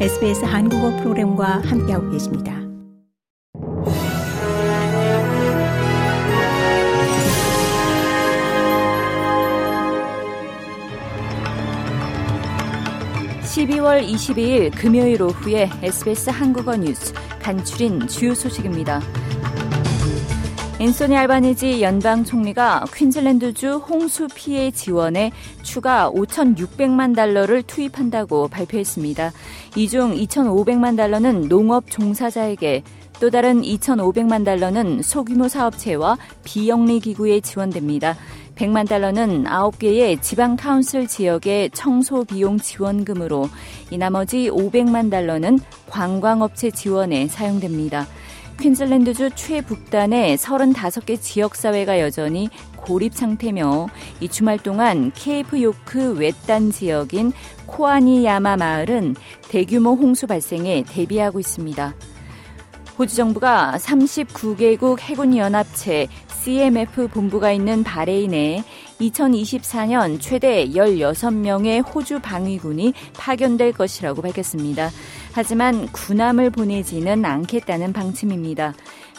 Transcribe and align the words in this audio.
SBS 0.00 0.44
한국어 0.44 0.90
프로그램과 0.96 1.62
함께하고 1.64 2.10
계십니다. 2.10 2.52
(12월 13.42 14.04
22일) 14.04 14.72
금요일 14.76 15.22
오후에 15.22 15.70
SBS 15.80 16.28
한국어 16.30 16.76
뉴스 16.76 17.14
간추린 17.40 18.08
주요 18.08 18.34
소식입니다. 18.34 19.00
앤소니 20.84 21.16
알바니지 21.16 21.80
연방 21.80 22.24
총리가 22.24 22.84
퀸즐랜드주 22.94 23.76
홍수 23.88 24.28
피해 24.34 24.70
지원에 24.70 25.32
추가 25.62 26.10
5,600만 26.10 27.16
달러를 27.16 27.62
투입한다고 27.62 28.48
발표했습니다. 28.48 29.32
이 29.76 29.88
중 29.88 30.14
2,500만 30.14 30.94
달러는 30.94 31.48
농업 31.48 31.90
종사자에게 31.90 32.82
또 33.18 33.30
다른 33.30 33.62
2,500만 33.62 34.44
달러는 34.44 35.00
소규모 35.00 35.48
사업체와 35.48 36.18
비영리 36.44 37.00
기구에 37.00 37.40
지원됩니다. 37.40 38.14
100만 38.54 38.86
달러는 38.86 39.44
9개의 39.44 40.20
지방 40.20 40.54
카운슬 40.54 41.06
지역의 41.06 41.70
청소 41.70 42.24
비용 42.24 42.58
지원금으로 42.58 43.48
이 43.90 43.96
나머지 43.96 44.50
500만 44.50 45.10
달러는 45.10 45.60
관광업체 45.88 46.70
지원에 46.70 47.26
사용됩니다. 47.26 48.06
퀸즐랜드주 48.60 49.30
최북단의 49.34 50.36
35개 50.36 51.20
지역사회가 51.20 52.00
여전히 52.00 52.48
고립 52.76 53.14
상태며 53.14 53.88
이 54.20 54.28
주말 54.28 54.58
동안 54.58 55.10
케이프 55.14 55.60
요크 55.60 56.14
외딴 56.18 56.70
지역인 56.70 57.32
코아니야마 57.66 58.56
마을은 58.56 59.16
대규모 59.48 59.94
홍수 59.94 60.26
발생에 60.26 60.84
대비하고 60.88 61.40
있습니다. 61.40 61.94
호주 62.96 63.16
정부가 63.16 63.74
39개국 63.78 65.00
해군 65.00 65.36
연합체 65.36 66.06
CMF 66.28 67.08
본부가 67.08 67.50
있는 67.50 67.82
바레인에 67.82 68.62
2024년 69.00 70.20
최대 70.20 70.68
16명의 70.68 71.84
호주 71.84 72.20
방위군이 72.20 72.94
파견될 73.16 73.72
것이라고 73.72 74.22
밝혔습니다. 74.22 74.90
하지만 75.32 75.88
군함을 75.90 76.50
보내지는 76.50 77.24
않겠다는 77.24 77.92
방침입니다. 77.92 78.74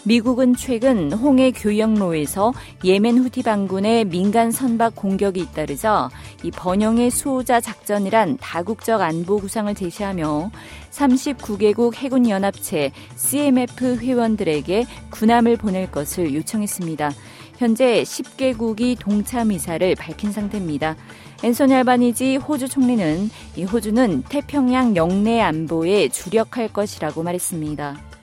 미국은 0.07 0.55
최근 0.55 1.11
홍해 1.11 1.49
교역로에서 1.49 2.53
예멘 2.83 3.17
후티 3.17 3.41
반군의 3.41 4.05
민간 4.05 4.51
선박 4.51 4.95
공격이 4.95 5.39
잇따르자 5.39 6.11
이 6.43 6.51
번영의 6.51 7.09
수호자 7.09 7.59
작전이란 7.59 8.37
다국적 8.37 9.01
안보 9.01 9.39
구상을 9.39 9.73
제시하며 9.73 10.51
39개국 10.91 11.95
해군 11.95 12.29
연합체 12.29 12.91
CMF 13.15 13.97
회원들에게 13.97 14.85
군함을 15.09 15.57
보낼 15.57 15.89
것을 15.89 16.35
요청했습니다. 16.35 17.11
현재 17.57 18.03
10개국이 18.03 18.97
동참 18.99 19.49
의사를 19.49 19.95
밝힌 19.95 20.31
상태입니다. 20.31 20.95
앤소니 21.43 21.73
알바니지 21.73 22.35
호주 22.35 22.69
총리는 22.69 23.31
이 23.55 23.63
호주는 23.63 24.23
태평양 24.29 24.95
영내 24.95 25.41
안보에 25.41 26.09
주력할 26.09 26.71
것이라고 26.71 27.23
말했습니다. 27.23 28.14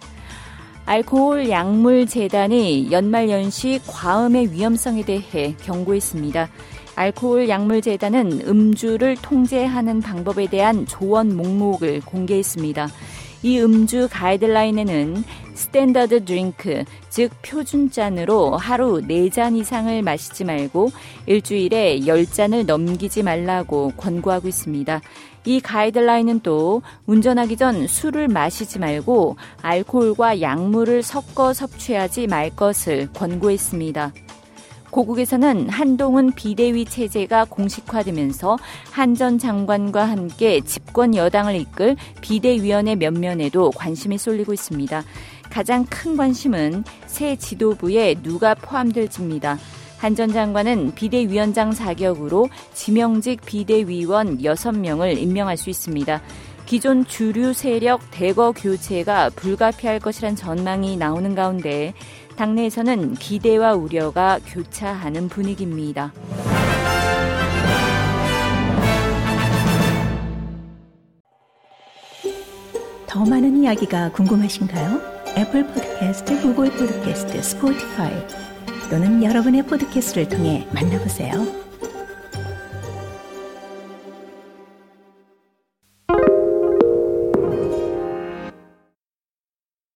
알코올 0.93 1.49
약물 1.49 2.07
재단이 2.07 2.93
연말연시 2.93 3.81
과음의 3.87 4.53
위험성에 4.53 5.07
대해 5.07 5.55
경고했습니다. 5.63 6.51
알코올 6.97 7.49
약물 7.49 7.81
재단은 7.81 8.43
음주를 8.47 9.17
통제하는 9.23 10.03
방법에 10.03 10.49
대한 10.49 10.85
조언 10.85 11.35
목록을 11.35 12.03
공개했습니다. 12.05 12.91
이 13.43 13.59
음주 13.61 14.09
가이드라인에는 14.11 15.25
standard 15.55 16.25
drink, 16.25 16.85
즉 17.11 17.31
표준잔으로 17.43 18.57
하루 18.57 19.01
4잔 19.01 19.57
이상을 19.57 20.01
마시지 20.03 20.45
말고 20.45 20.91
일주일에 21.27 22.01
10잔을 22.01 22.65
넘기지 22.67 23.23
말라고 23.23 23.93
권고하고 23.97 24.49
있습니다. 24.49 25.01
이 25.45 25.61
가이드라인은 25.61 26.41
또 26.41 26.83
운전하기 27.07 27.57
전 27.57 27.87
술을 27.87 28.29
마시지 28.29 28.79
말고 28.79 29.37
알코올과 29.61 30.41
약물을 30.41 31.03
섞어 31.03 31.53
섭취하지 31.53 32.29
말 32.29 32.51
것을 32.51 33.09
권고했습니다. 33.13 34.13
고국에서는 34.93 35.71
한동훈 35.71 36.33
비대위 36.33 36.85
체제가 36.85 37.47
공식화되면서 37.47 38.59
한 38.91 39.13
전 39.17 39.39
장관과 39.39 40.05
함께 40.05 40.61
집권 40.61 41.15
여당을 41.15 41.57
이끌 41.57 41.97
비대위원회 42.23 42.95
면면에도 42.97 43.71
관심이 43.73 44.17
쏠리고 44.19 44.53
있습니다. 44.53 45.03
가장 45.51 45.85
큰 45.89 46.17
관심은 46.17 46.85
새 47.07 47.37
지도부에 47.37 48.17
누가 48.23 48.55
포함될지입니다. 48.55 49.59
한 49.99 50.15
전 50.17 50.33
장관은 50.33 50.95
비대위원장 50.95 51.73
자격으로 51.73 52.49
지명직 52.75 53.43
비대위원 53.47 54.39
6명을 54.39 55.17
임명할 55.19 55.57
수 55.57 55.71
있습니다. 55.71 56.21
기존 56.67 57.05
주류 57.05 57.53
세력 57.53 58.01
대거 58.11 58.53
교체가 58.53 59.31
불가피할 59.37 60.01
것이란 60.01 60.37
전망이 60.37 60.97
나오는 60.97 61.35
가운데 61.35 61.93
당내에서는 62.43 63.15
기대와 63.15 63.75
우려가 63.75 64.41
교차하는 64.45 65.29
분위기입니다. 65.29 66.13
더 73.07 73.25
많은 73.25 73.59
이야기가 73.59 74.11
궁금하신가요? 74.11 75.01
Apple 75.37 75.65
Podcast, 75.69 76.43
Google 76.43 76.71
Podcast, 76.73 77.41
Spotify 77.41 78.13
또는 78.91 79.23
여러분의 79.23 79.63
podcast를 79.63 80.29
통해 80.29 80.67
만나보세요. 80.75 81.62